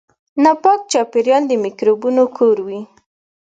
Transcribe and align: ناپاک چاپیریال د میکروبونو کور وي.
ناپاک 0.43 0.79
چاپیریال 0.91 1.43
د 1.47 1.53
میکروبونو 1.63 2.23
کور 2.37 2.57
وي. 2.67 2.81